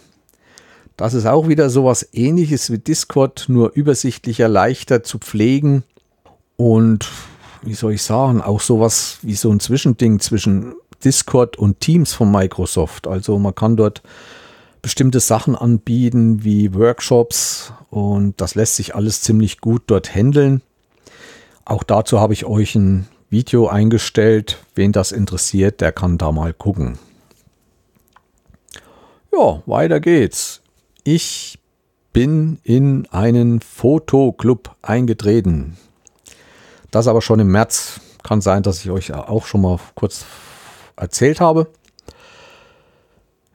[0.97, 5.83] Das ist auch wieder sowas ähnliches wie Discord, nur übersichtlicher, leichter zu pflegen
[6.57, 7.09] und
[7.65, 12.31] wie soll ich sagen, auch sowas wie so ein Zwischending zwischen Discord und Teams von
[12.31, 13.07] Microsoft.
[13.07, 14.01] Also man kann dort
[14.81, 20.61] bestimmte Sachen anbieten wie Workshops und das lässt sich alles ziemlich gut dort handeln.
[21.65, 24.59] Auch dazu habe ich euch ein Video eingestellt.
[24.75, 26.99] Wen das interessiert, der kann da mal gucken.
[29.33, 30.61] Ja, weiter geht's.
[31.03, 31.59] Ich
[32.13, 35.77] bin in einen Fotoclub eingetreten.
[36.95, 37.99] Das aber schon im März.
[38.23, 40.23] Kann sein, dass ich euch auch schon mal kurz
[40.95, 41.67] erzählt habe.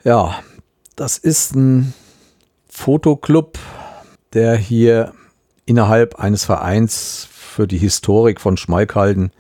[0.05, 0.41] Ja,
[0.95, 1.95] das ist ein
[2.69, 3.59] Fotoclub,
[4.35, 5.15] der hier
[5.65, 9.33] innerhalb eines Vereins für die Historik von Schmalkalden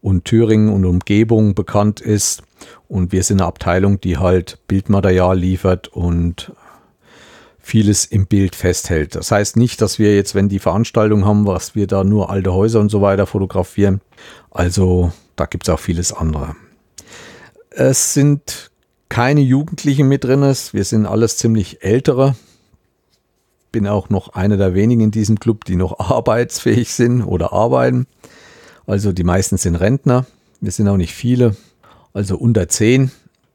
[0.00, 2.42] und Thüringen und Umgebung bekannt ist.
[2.88, 6.50] Und wir sind eine Abteilung, die halt Bildmaterial liefert und
[7.62, 9.14] vieles im Bild festhält.
[9.14, 12.52] Das heißt nicht, dass wir jetzt, wenn die Veranstaltung haben, was wir da nur alte
[12.52, 14.00] Häuser und so weiter fotografieren.
[14.50, 16.56] Also da gibt es auch vieles andere.
[17.70, 18.70] Es sind
[19.08, 20.42] keine Jugendlichen mit drin.
[20.42, 22.34] Wir sind alles ziemlich ältere.
[23.70, 28.06] Bin auch noch einer der wenigen in diesem Club, die noch arbeitsfähig sind oder arbeiten.
[28.86, 30.26] Also die meisten sind Rentner.
[30.60, 31.56] Wir sind auch nicht viele,
[32.12, 33.12] also unter zehn.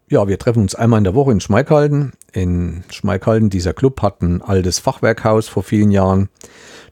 [0.09, 2.13] Ja, wir treffen uns einmal in der Woche in Schmeikhalden.
[2.31, 6.29] In Schmeikhalden, dieser Club hat ein altes Fachwerkhaus vor vielen Jahren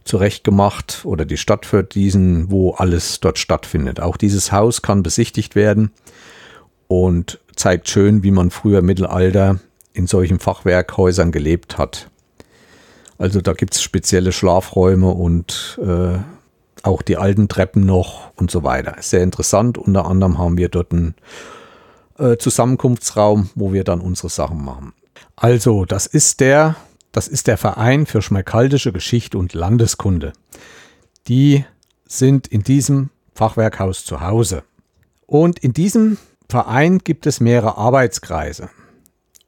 [0.04, 4.02] zurechtgemacht oder die Stadt für diesen, wo alles dort stattfindet.
[4.02, 5.92] Auch dieses Haus kann besichtigt werden
[6.90, 9.60] und zeigt schön, wie man früher im Mittelalter
[9.94, 12.10] in solchen Fachwerkhäusern gelebt hat.
[13.18, 16.18] Also da gibt es spezielle Schlafräume und äh,
[16.84, 18.98] auch die alten Treppen noch und so weiter.
[19.00, 19.78] Sehr interessant.
[19.78, 21.16] Unter anderem haben wir dort einen
[22.18, 24.94] äh, Zusammenkunftsraum, wo wir dann unsere Sachen machen.
[25.36, 26.76] Also, das ist der,
[27.12, 30.34] das ist der Verein für schmalkaldische Geschichte und Landeskunde.
[31.28, 31.66] Die
[32.08, 34.64] sind in diesem Fachwerkhaus zu Hause.
[35.26, 36.18] Und in diesem
[36.50, 38.70] Verein gibt es mehrere Arbeitskreise.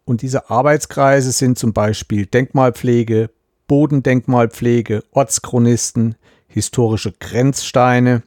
[0.03, 3.29] Und diese Arbeitskreise sind zum Beispiel Denkmalpflege,
[3.67, 6.15] Bodendenkmalpflege, Ortschronisten,
[6.47, 8.23] historische Grenzsteine,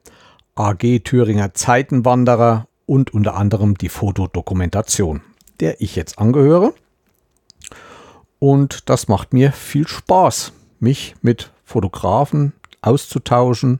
[0.55, 5.21] AG Thüringer Zeitenwanderer und unter anderem die Fotodokumentation,
[5.61, 6.75] der ich jetzt angehöre.
[8.41, 13.79] Und das macht mir viel Spaß, mich mit Fotografen auszutauschen,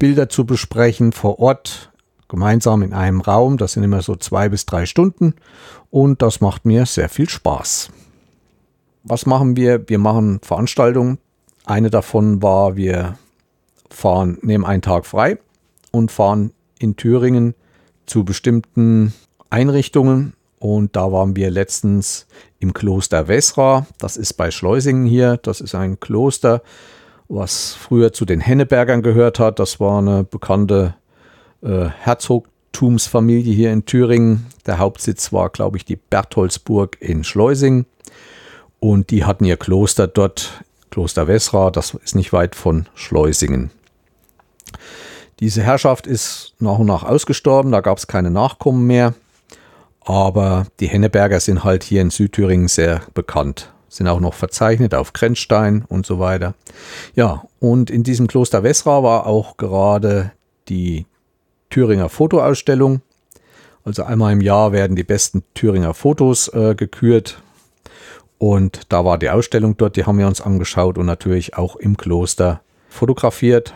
[0.00, 1.92] Bilder zu besprechen vor Ort,
[2.26, 3.56] gemeinsam in einem Raum.
[3.56, 5.36] Das sind immer so zwei bis drei Stunden
[5.90, 7.90] und das macht mir sehr viel Spaß.
[9.04, 9.88] Was machen wir?
[9.88, 11.18] Wir machen Veranstaltungen.
[11.66, 13.16] Eine davon war, wir
[13.90, 15.38] fahren, nehmen einen Tag frei
[15.92, 17.54] und fahren in Thüringen
[18.06, 19.12] zu bestimmten
[19.50, 20.34] Einrichtungen.
[20.58, 22.26] Und da waren wir letztens
[22.58, 23.86] im Kloster Wesra.
[23.98, 25.36] Das ist bei Schleusingen hier.
[25.36, 26.62] Das ist ein Kloster,
[27.28, 29.58] was früher zu den Hennebergern gehört hat.
[29.58, 30.94] Das war eine bekannte
[31.62, 34.46] äh, Herzogtumsfamilie hier in Thüringen.
[34.66, 37.86] Der Hauptsitz war, glaube ich, die Bertholdsburg in Schleusingen.
[38.80, 41.70] Und die hatten ihr Kloster dort, Kloster Wesra.
[41.70, 43.70] Das ist nicht weit von Schleusingen.
[45.40, 49.14] Diese Herrschaft ist nach und nach ausgestorben, da gab es keine Nachkommen mehr.
[50.00, 53.72] Aber die Henneberger sind halt hier in Südthüringen sehr bekannt.
[53.88, 56.54] Sind auch noch verzeichnet auf Grenzstein und so weiter.
[57.14, 60.32] Ja, und in diesem Kloster Wesra war auch gerade
[60.68, 61.06] die
[61.70, 63.00] Thüringer Fotoausstellung.
[63.84, 67.42] Also einmal im Jahr werden die besten Thüringer Fotos äh, gekürt.
[68.38, 71.96] Und da war die Ausstellung dort, die haben wir uns angeschaut und natürlich auch im
[71.96, 73.74] Kloster fotografiert,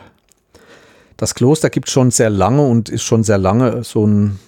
[1.19, 4.39] das Kloster gibt es schon sehr lange und ist schon sehr lange so ein,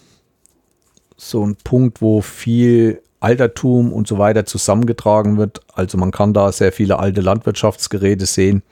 [1.17, 5.59] so ein Punkt, wo viel Altertum und so weiter zusammengetragen wird.
[5.73, 8.63] Also man kann da sehr viele alte Landwirtschaftsgeräte sehen.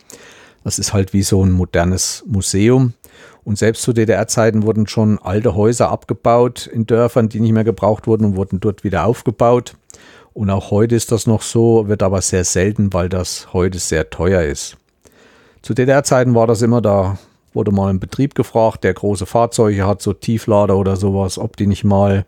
[0.63, 2.93] Das ist halt wie so ein modernes Museum.
[3.43, 8.07] Und selbst zu DDR-Zeiten wurden schon alte Häuser abgebaut in Dörfern, die nicht mehr gebraucht
[8.07, 9.73] wurden und wurden dort wieder aufgebaut.
[10.33, 14.09] Und auch heute ist das noch so, wird aber sehr selten, weil das heute sehr
[14.09, 14.77] teuer ist.
[15.61, 17.17] Zu DDR-Zeiten war das immer, da
[17.53, 21.67] wurde mal ein Betrieb gefragt, der große Fahrzeuge hat, so Tieflader oder sowas, ob die
[21.67, 22.25] nicht mal.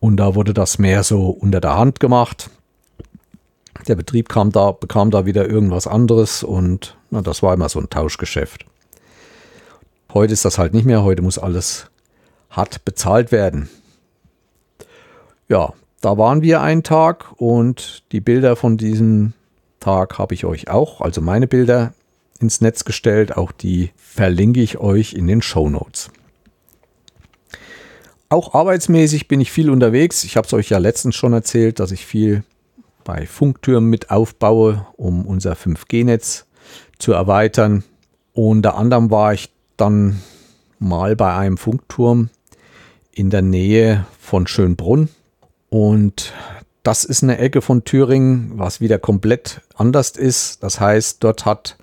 [0.00, 2.50] Und da wurde das mehr so unter der Hand gemacht.
[3.88, 7.80] Der Betrieb kam da, bekam da wieder irgendwas anderes und na, das war immer so
[7.80, 8.66] ein Tauschgeschäft.
[10.12, 11.90] Heute ist das halt nicht mehr, heute muss alles
[12.50, 13.68] hart bezahlt werden.
[15.48, 19.32] Ja, da waren wir einen Tag und die Bilder von diesem
[19.80, 21.92] Tag habe ich euch auch, also meine Bilder
[22.40, 23.36] ins Netz gestellt.
[23.36, 26.10] Auch die verlinke ich euch in den Show Notes.
[28.28, 30.24] Auch arbeitsmäßig bin ich viel unterwegs.
[30.24, 32.42] Ich habe es euch ja letztens schon erzählt, dass ich viel
[33.04, 36.46] bei Funktürmen mit aufbaue, um unser 5G-Netz
[36.98, 37.84] zu erweitern.
[38.32, 40.20] Unter anderem war ich dann
[40.78, 42.30] mal bei einem Funkturm
[43.12, 45.08] in der Nähe von Schönbrunn.
[45.68, 46.32] Und
[46.82, 50.62] das ist eine Ecke von Thüringen, was wieder komplett anders ist.
[50.62, 51.76] Das heißt, dort hat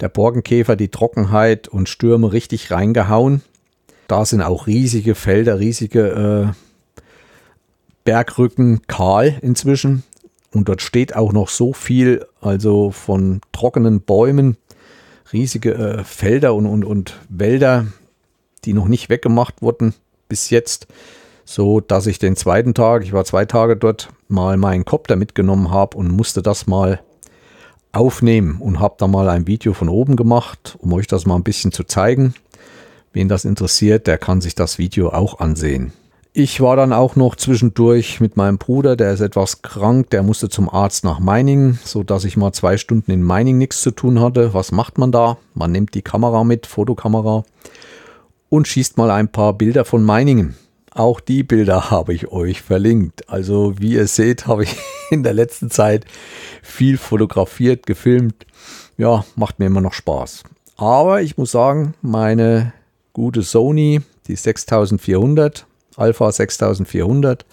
[0.00, 3.42] der Borkenkäfer die Trockenheit und Stürme richtig reingehauen.
[4.08, 6.92] Da sind auch riesige Felder, riesige äh,
[8.04, 10.02] Bergrücken kahl inzwischen.
[10.52, 14.56] Und dort steht auch noch so viel, also von trockenen Bäumen,
[15.32, 17.86] riesige äh, Felder und, und, und Wälder,
[18.64, 19.94] die noch nicht weggemacht wurden
[20.28, 20.86] bis jetzt,
[21.44, 25.70] so dass ich den zweiten Tag, ich war zwei Tage dort, mal meinen Kopter mitgenommen
[25.70, 27.00] habe und musste das mal
[27.92, 31.42] aufnehmen und habe da mal ein Video von oben gemacht, um euch das mal ein
[31.42, 32.34] bisschen zu zeigen.
[33.12, 35.92] Wen das interessiert, der kann sich das Video auch ansehen.
[36.32, 40.48] Ich war dann auch noch zwischendurch mit meinem Bruder, der ist etwas krank, der musste
[40.48, 44.20] zum Arzt nach Meiningen, so dass ich mal zwei Stunden in Meiningen nichts zu tun
[44.20, 44.54] hatte.
[44.54, 45.38] Was macht man da?
[45.54, 47.42] Man nimmt die Kamera mit, Fotokamera
[48.48, 50.54] und schießt mal ein paar Bilder von Meiningen.
[50.92, 53.28] Auch die Bilder habe ich euch verlinkt.
[53.28, 54.76] Also wie ihr seht, habe ich
[55.10, 56.04] in der letzten Zeit
[56.62, 58.46] viel fotografiert, gefilmt.
[58.96, 60.42] Ja, macht mir immer noch Spaß.
[60.76, 62.72] Aber ich muss sagen, meine
[63.12, 67.44] gute Sony, die 6400, Alpha 6400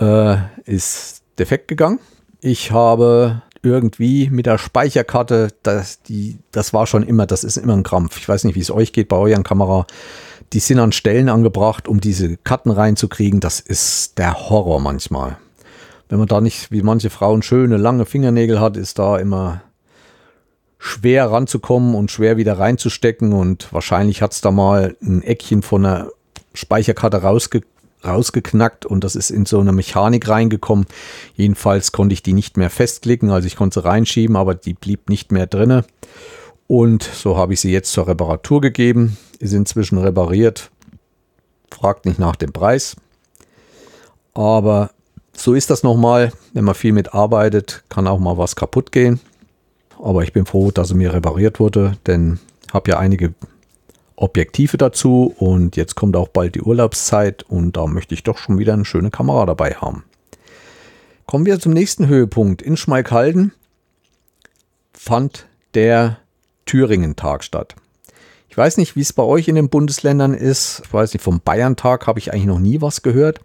[0.00, 2.00] äh, ist defekt gegangen.
[2.40, 7.74] Ich habe irgendwie mit der Speicherkarte, das, die, das war schon immer, das ist immer
[7.74, 8.18] ein Krampf.
[8.18, 9.86] Ich weiß nicht, wie es euch geht bei euren Kamera.
[10.52, 13.40] Die sind an Stellen angebracht, um diese Karten reinzukriegen.
[13.40, 15.36] Das ist der Horror manchmal.
[16.08, 19.62] Wenn man da nicht, wie manche Frauen, schöne, lange Fingernägel hat, ist da immer
[20.78, 23.32] schwer ranzukommen und schwer wieder reinzustecken.
[23.32, 26.08] Und wahrscheinlich hat es da mal ein Eckchen von einer
[26.54, 27.62] Speicherkarte rausge
[28.04, 30.86] rausgeknackt und das ist in so eine Mechanik reingekommen.
[31.34, 35.08] Jedenfalls konnte ich die nicht mehr festklicken, also ich konnte sie reinschieben, aber die blieb
[35.08, 35.84] nicht mehr drinne.
[36.68, 39.16] Und so habe ich sie jetzt zur Reparatur gegeben.
[39.40, 40.70] Ist inzwischen repariert.
[41.72, 42.94] Fragt nicht nach dem Preis.
[44.34, 44.90] Aber
[45.32, 46.30] so ist das nochmal.
[46.52, 49.18] Wenn man viel mitarbeitet, kann auch mal was kaputt gehen.
[49.98, 52.38] Aber ich bin froh, dass sie mir repariert wurde, denn
[52.72, 53.34] habe ja einige
[54.14, 58.58] Objektive dazu und jetzt kommt auch bald die Urlaubszeit und da möchte ich doch schon
[58.58, 60.04] wieder eine schöne Kamera dabei haben.
[61.26, 62.62] Kommen wir zum nächsten Höhepunkt.
[62.62, 63.52] In Schmalkalden
[64.92, 66.18] fand der
[66.68, 67.74] Thüringen-Tag statt.
[68.48, 70.82] Ich weiß nicht, wie es bei euch in den Bundesländern ist.
[70.84, 73.40] Ich weiß nicht, vom Bayern-Tag habe ich eigentlich noch nie was gehört.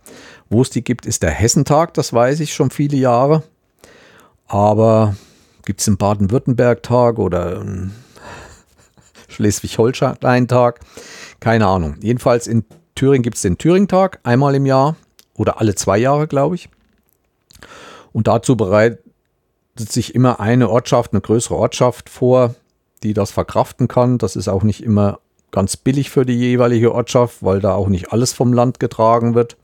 [0.49, 3.43] Wo es die gibt, ist der Hessentag, das weiß ich schon viele Jahre.
[4.47, 5.15] Aber
[5.65, 7.65] gibt es einen Baden-Württemberg-Tag oder
[9.29, 10.79] Schleswig-Holstein-Tag.
[11.39, 11.95] Keine Ahnung.
[12.01, 14.95] Jedenfalls in Thüringen gibt es den Thüringen-Tag einmal im Jahr
[15.35, 16.69] oder alle zwei Jahre, glaube ich.
[18.11, 19.01] Und dazu bereitet
[19.77, 22.55] sich immer eine Ortschaft, eine größere Ortschaft vor,
[23.03, 24.17] die das verkraften kann.
[24.17, 25.19] Das ist auch nicht immer
[25.51, 29.57] ganz billig für die jeweilige Ortschaft, weil da auch nicht alles vom Land getragen wird.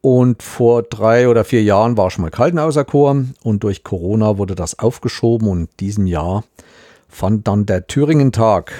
[0.00, 4.54] Und vor drei oder vier Jahren war schon mal Kalten auserkoren und durch Corona wurde
[4.54, 6.44] das aufgeschoben und in diesem Jahr
[7.08, 8.72] fand dann der Thüringen-Tag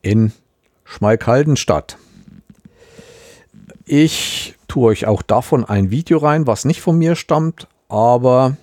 [0.00, 0.32] in
[0.84, 1.98] Schmalkalden statt.
[3.84, 8.56] Ich tue euch auch davon ein Video rein, was nicht von mir stammt, aber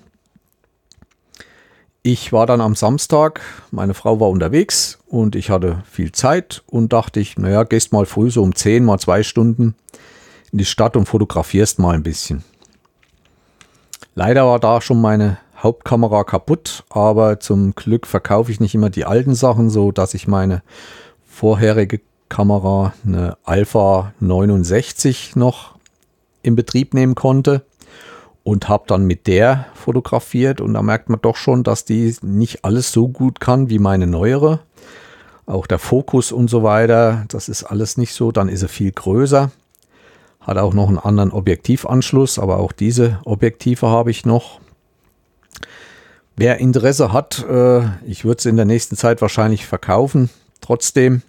[2.06, 3.42] ich war dann am Samstag,
[3.72, 8.06] meine Frau war unterwegs und ich hatte viel Zeit und dachte ich, naja, gehst mal
[8.06, 9.74] früh so um 10, mal zwei Stunden
[10.52, 12.44] in die Stadt und fotografierst mal ein bisschen.
[14.14, 19.06] Leider war da schon meine Hauptkamera kaputt, aber zum Glück verkaufe ich nicht immer die
[19.06, 20.62] alten Sachen, so dass ich meine
[21.28, 25.74] vorherige Kamera, eine Alpha 69 noch
[26.44, 27.66] in Betrieb nehmen konnte
[28.46, 32.64] und habe dann mit der fotografiert und da merkt man doch schon, dass die nicht
[32.64, 34.60] alles so gut kann wie meine neuere.
[35.48, 38.32] Auch der Fokus und so weiter, das ist alles nicht so.
[38.32, 39.50] Dann ist er viel größer.
[40.42, 44.60] Hat auch noch einen anderen Objektivanschluss, aber auch diese Objektive habe ich noch.
[46.36, 50.30] Wer Interesse hat, äh, ich würde es in der nächsten Zeit wahrscheinlich verkaufen,
[50.62, 51.24] trotzdem.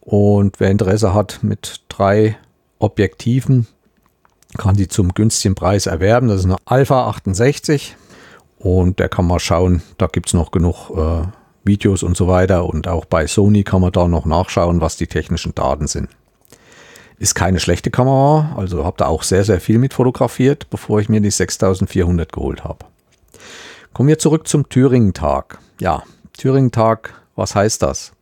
[0.00, 2.36] Und wer Interesse hat mit drei
[2.78, 3.66] Objektiven,
[4.56, 6.28] kann die zum günstigen Preis erwerben.
[6.28, 7.96] Das ist eine Alpha 68
[8.58, 11.26] und der kann mal schauen, da gibt es noch genug äh,
[11.64, 12.64] Videos und so weiter.
[12.64, 16.08] Und auch bei Sony kann man da noch nachschauen, was die technischen Daten sind.
[17.18, 21.08] Ist keine schlechte Kamera, also habe da auch sehr, sehr viel mit fotografiert, bevor ich
[21.08, 22.86] mir die 6400 geholt habe.
[23.92, 25.58] Kommen wir zurück zum Thüringen-Tag.
[25.80, 26.04] Ja,
[26.36, 28.12] Thüringen-Tag, was heißt das?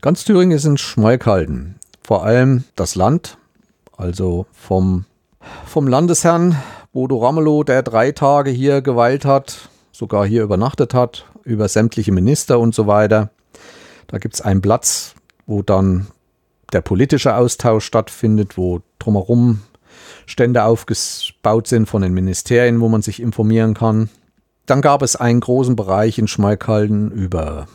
[0.00, 1.78] Ganz Thüringen ist in Schmalkalden.
[2.02, 3.36] Vor allem das Land,
[3.96, 5.04] also vom,
[5.66, 6.56] vom Landesherrn
[6.92, 12.58] Bodo Ramelow, der drei Tage hier geweilt hat, sogar hier übernachtet hat, über sämtliche Minister
[12.58, 13.30] und so weiter.
[14.08, 15.14] Da gibt es einen Platz,
[15.46, 16.08] wo dann
[16.72, 19.62] der politische Austausch stattfindet, wo drumherum
[20.26, 24.08] Stände aufgebaut sind von den Ministerien, wo man sich informieren kann.
[24.66, 27.66] Dann gab es einen großen Bereich in Schmalkalden über,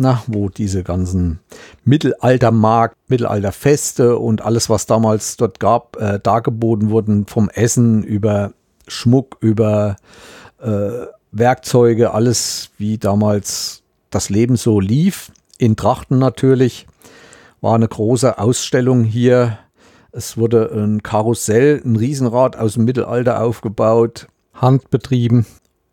[0.00, 1.40] na, wo diese ganzen
[1.84, 8.52] Mittelaltermarkt, Mittelalterfeste und alles, was damals dort gab, äh, dargeboten wurden, vom Essen über
[8.88, 9.96] Schmuck, über
[10.58, 15.30] äh, Werkzeuge, alles wie damals das Leben so lief.
[15.58, 16.86] In Trachten natürlich
[17.60, 19.58] war eine große Ausstellung hier.
[20.12, 25.44] Es wurde ein Karussell, ein Riesenrad aus dem Mittelalter aufgebaut, handbetrieben.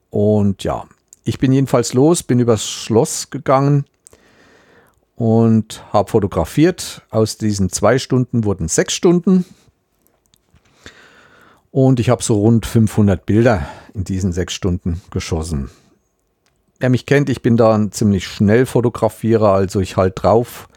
[0.09, 0.85] Und ja,
[1.25, 3.85] ich bin jedenfalls los, bin übers Schloss gegangen
[5.17, 7.01] und habe fotografiert.
[7.09, 9.45] Aus diesen zwei Stunden wurden sechs Stunden.
[11.71, 15.69] Und ich habe so rund 500 Bilder in diesen sechs Stunden geschossen.
[16.79, 20.69] Wer mich kennt, ich bin da ein ziemlich schnell Fotografierer, also ich halt drauf,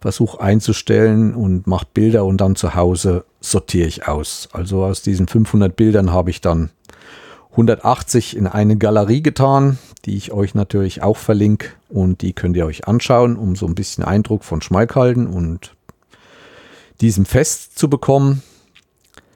[0.00, 4.50] versuche einzustellen und mache Bilder und dann zu Hause sortiere ich aus.
[4.52, 6.70] Also aus diesen 500 Bildern habe ich dann
[7.52, 12.66] 180 in eine Galerie getan, die ich euch natürlich auch verlinke und die könnt ihr
[12.66, 15.74] euch anschauen, um so ein bisschen Eindruck von Schmalkalden und
[17.02, 18.42] diesem Fest zu bekommen.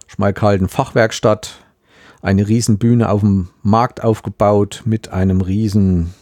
[0.06, 1.62] Schmalkalden Fachwerkstatt,
[2.22, 6.14] eine Riesenbühne auf dem Markt aufgebaut mit einem riesen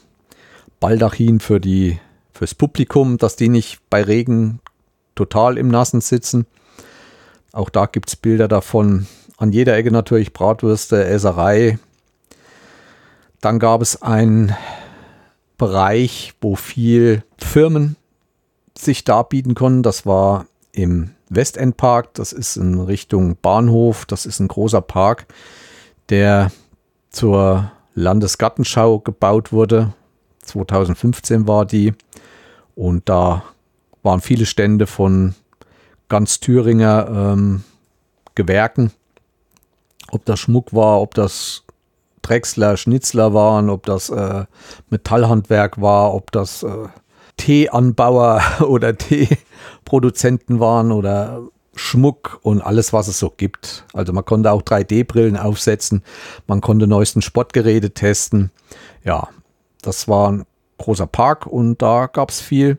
[0.80, 2.01] Baldachin für die,
[2.32, 4.61] fürs Publikum, dass die nicht bei Regen
[5.14, 6.47] total im Nassen sitzen.
[7.53, 9.07] Auch da gibt es Bilder davon.
[9.36, 11.78] An jeder Ecke natürlich Bratwürste, Esserei.
[13.45, 14.57] Dann gab es einen
[15.59, 17.97] Bereich, wo viel Firmen
[18.74, 19.82] sich darbieten konnten.
[19.82, 22.14] Das war im Westendpark.
[22.14, 24.07] Das ist in Richtung Bahnhof.
[24.07, 25.26] Das ist ein großer Park,
[26.09, 26.53] der
[27.11, 29.92] zur Landesgartenschau gebaut wurde.
[30.40, 31.92] 2015 war die.
[32.74, 33.45] Und da
[34.03, 35.34] waren viele Stände von
[36.09, 37.62] ganz Thüringer ähm,
[38.34, 38.90] Gewerken.
[40.11, 41.63] Ob das Schmuck war, ob das
[42.24, 44.44] Drechsler, Schnitzler waren, ob das äh,
[44.90, 46.88] Metallhandwerk war, ob das äh,
[47.36, 51.42] Teeanbauer oder Teeproduzenten waren oder
[51.76, 53.84] Schmuck und alles, was es so gibt.
[53.92, 56.02] Also man konnte auch 3D-Brillen aufsetzen,
[56.46, 58.50] man konnte neuesten Sportgeräte testen.
[59.04, 59.28] Ja,
[59.82, 60.44] das war ein
[60.78, 62.78] großer Park und da gab es viel.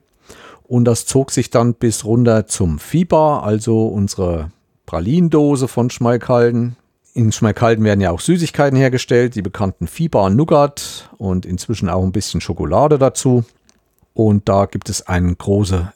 [0.64, 4.52] Und das zog sich dann bis runter zum Fieber, also unsere
[4.86, 6.76] Pralindose von Schmalkalden.
[7.18, 12.12] In Schmalkalden werden ja auch Süßigkeiten hergestellt, die bekannten Fieber Nougat und inzwischen auch ein
[12.12, 13.46] bisschen Schokolade dazu.
[14.14, 15.94] Und da gibt es ein große,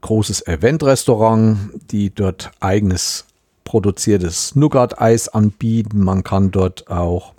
[0.00, 3.26] großes Event-Restaurant, die dort eigenes
[3.64, 6.04] produziertes Nougat-Eis anbieten.
[6.04, 7.34] Man kann dort auch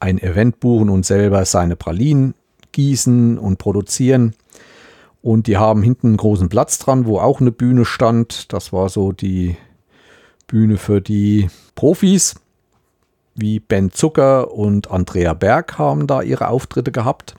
[0.00, 2.32] ein Event buchen und selber seine Pralinen
[2.72, 4.34] gießen und produzieren.
[5.20, 8.54] Und die haben hinten einen großen Platz dran, wo auch eine Bühne stand.
[8.54, 9.58] Das war so die
[10.52, 12.36] Bühne für die Profis,
[13.34, 17.34] wie Ben Zucker und Andrea Berg haben da ihre Auftritte gehabt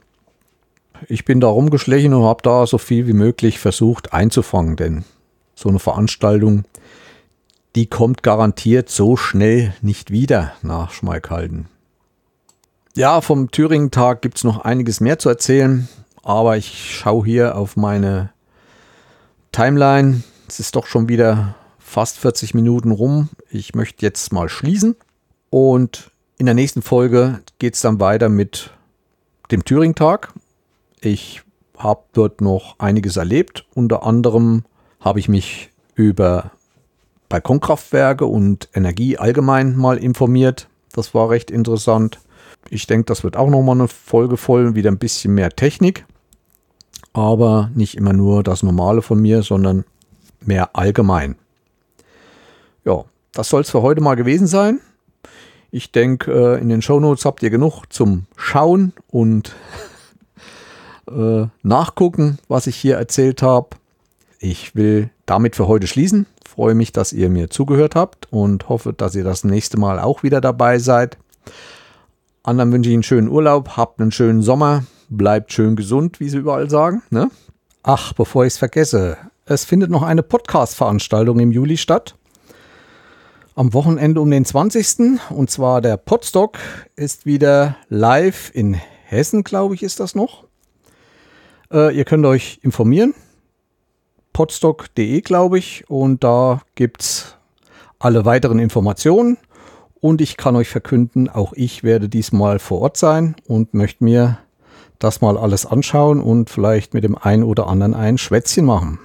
[1.08, 5.04] ich bin da rumgeschlichen und habe da so viel wie möglich versucht einzufangen, denn
[5.54, 6.64] so eine Veranstaltung,
[7.76, 11.66] die kommt garantiert so schnell nicht wieder nach Schmalkalden.
[12.96, 15.88] Ja, vom Thüringen-Tag gibt es noch einiges mehr zu erzählen,
[16.22, 18.30] aber ich schaue hier auf meine
[19.50, 20.22] Timeline.
[20.46, 21.56] Es ist doch schon wieder
[21.94, 23.28] fast 40 Minuten rum.
[23.50, 24.96] Ich möchte jetzt mal schließen
[25.50, 28.70] und in der nächsten Folge geht es dann weiter mit
[29.50, 30.32] dem Thüringen-Tag
[31.04, 31.42] ich
[31.76, 33.66] habe dort noch einiges erlebt.
[33.74, 34.64] Unter anderem
[35.00, 36.52] habe ich mich über
[37.28, 40.68] Balkonkraftwerke und Energie allgemein mal informiert.
[40.92, 42.20] Das war recht interessant.
[42.70, 46.06] Ich denke, das wird auch nochmal eine Folge voll, wieder ein bisschen mehr Technik.
[47.12, 49.84] Aber nicht immer nur das Normale von mir, sondern
[50.40, 51.36] mehr allgemein.
[52.84, 54.80] Ja, das soll es für heute mal gewesen sein.
[55.70, 59.56] Ich denke, äh, in den Shownotes habt ihr genug zum Schauen und
[61.10, 63.70] äh, nachgucken, was ich hier erzählt habe.
[64.38, 66.26] Ich will damit für heute schließen.
[66.46, 70.22] Freue mich, dass ihr mir zugehört habt und hoffe, dass ihr das nächste Mal auch
[70.22, 71.18] wieder dabei seid.
[72.44, 76.38] Anderen wünsche ich einen schönen Urlaub, habt einen schönen Sommer, bleibt schön gesund, wie sie
[76.38, 77.02] überall sagen.
[77.10, 77.30] Ne?
[77.82, 79.16] Ach, bevor ich es vergesse,
[79.46, 82.14] es findet noch eine Podcast-Veranstaltung im Juli statt.
[83.56, 85.20] Am Wochenende um den 20.
[85.30, 86.58] Und zwar der Podstock
[86.96, 90.42] ist wieder live in Hessen, glaube ich, ist das noch.
[91.72, 93.14] Äh, ihr könnt euch informieren.
[94.32, 95.88] podstock.de, glaube ich.
[95.88, 97.36] Und da gibt es
[98.00, 99.38] alle weiteren Informationen.
[100.00, 104.38] Und ich kann euch verkünden, auch ich werde diesmal vor Ort sein und möchte mir
[104.98, 108.98] das mal alles anschauen und vielleicht mit dem einen oder anderen ein Schwätzchen machen.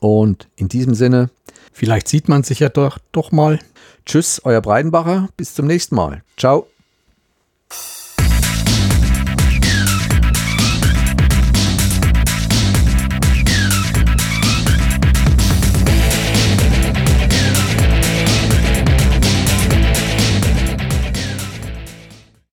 [0.00, 1.28] Und in diesem Sinne,
[1.70, 3.58] vielleicht sieht man sich ja doch, doch mal.
[4.06, 5.28] Tschüss, euer Breidenbacher.
[5.36, 6.22] Bis zum nächsten Mal.
[6.36, 6.66] Ciao.